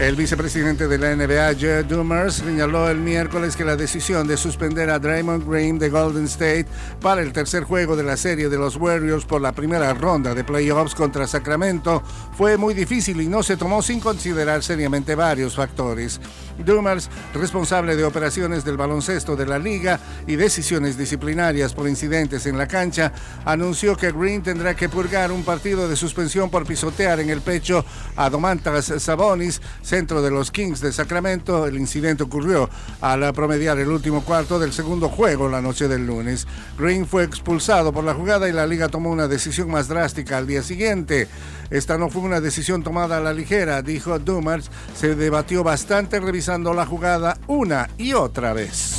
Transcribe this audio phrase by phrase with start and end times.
[0.00, 4.88] El vicepresidente de la NBA, Jed Dumers, señaló el miércoles que la decisión de suspender
[4.88, 6.64] a Draymond Green de Golden State
[7.02, 10.42] para el tercer juego de la serie de los Warriors por la primera ronda de
[10.42, 12.02] playoffs contra Sacramento
[12.34, 16.18] fue muy difícil y no se tomó sin considerar seriamente varios factores.
[16.64, 22.56] Dumers, responsable de operaciones del baloncesto de la liga y decisiones disciplinarias por incidentes en
[22.56, 23.12] la cancha,
[23.44, 27.84] anunció que Green tendrá que purgar un partido de suspensión por pisotear en el pecho
[28.16, 31.66] a Domantas Sabonis, centro de los Kings de Sacramento.
[31.66, 36.46] El incidente ocurrió al promediar el último cuarto del segundo juego la noche del lunes.
[36.78, 40.46] Green fue expulsado por la jugada y la liga tomó una decisión más drástica al
[40.46, 41.26] día siguiente.
[41.70, 44.70] Esta no fue una decisión tomada a la ligera, dijo Dumars.
[44.94, 48.89] Se debatió bastante revisando la jugada una y otra vez.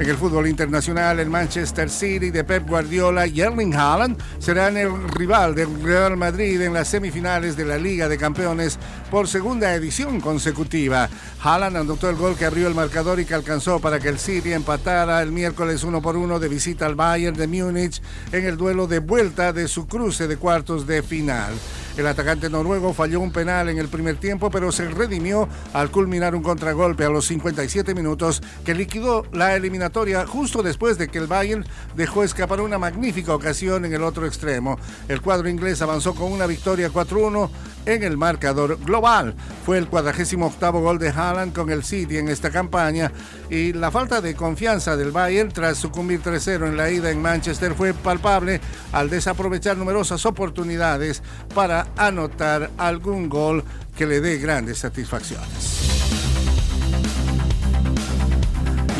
[0.00, 4.90] En el fútbol internacional, el Manchester City de Pep Guardiola y Erling Haaland serán el
[5.10, 8.78] rival del Real Madrid en las semifinales de la Liga de Campeones
[9.10, 11.10] por segunda edición consecutiva.
[11.42, 14.54] Haaland anotó el gol que abrió el marcador y que alcanzó para que el City
[14.54, 18.00] empatara el miércoles 1 por 1 de visita al Bayern de Múnich
[18.32, 21.52] en el duelo de vuelta de su cruce de cuartos de final.
[21.96, 26.34] El atacante noruego falló un penal en el primer tiempo, pero se redimió al culminar
[26.34, 31.26] un contragolpe a los 57 minutos que liquidó la eliminatoria justo después de que el
[31.26, 31.64] Bayern
[31.96, 34.78] dejó escapar una magnífica ocasión en el otro extremo.
[35.08, 37.50] El cuadro inglés avanzó con una victoria 4-1
[37.86, 39.34] en el marcador global.
[39.64, 43.12] Fue el 48 octavo gol de Haaland con el City en esta campaña
[43.50, 47.74] y la falta de confianza del Bayern tras sucumbir 3-0 en la ida en Manchester
[47.74, 48.60] fue palpable
[48.92, 51.22] al desaprovechar numerosas oportunidades
[51.54, 53.62] para anotar algún gol
[53.96, 55.90] que le dé grandes satisfacciones.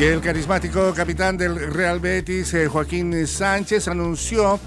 [0.01, 4.59] Y el carismático capitán del Real Betis, eh, Joaquín Sánchez, anunció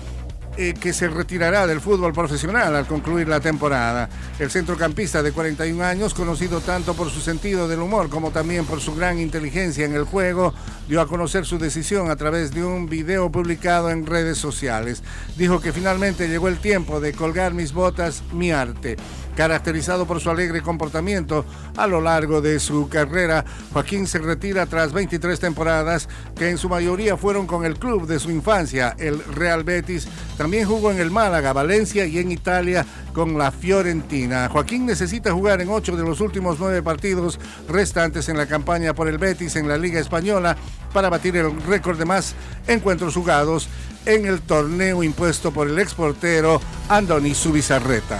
[0.57, 4.09] eh, que se retirará del fútbol profesional al concluir la temporada.
[4.37, 8.79] El centrocampista de 41 años, conocido tanto por su sentido del humor como también por
[8.79, 10.53] su gran inteligencia en el juego,
[10.87, 15.03] dio a conocer su decisión a través de un video publicado en redes sociales.
[15.37, 18.97] Dijo que finalmente llegó el tiempo de colgar mis botas, mi arte.
[19.35, 21.43] Caracterizado por su alegre comportamiento
[21.75, 26.69] a lo largo de su carrera, Joaquín se retira tras 23 temporadas que en su
[26.69, 30.07] mayoría fueron con el club de su infancia, el Real Betis.
[30.37, 34.49] También jugó en el Málaga, Valencia y en Italia con la Fiorentina.
[34.49, 39.07] Joaquín necesita jugar en ocho de los últimos nueve partidos restantes en la campaña por
[39.07, 40.55] el Betis en la Liga Española
[40.93, 42.35] para batir el récord de más
[42.67, 43.67] encuentros jugados
[44.05, 48.19] en el torneo impuesto por el exportero Andoni Subizarreta.